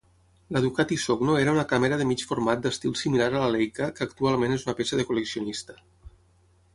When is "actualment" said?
4.07-4.57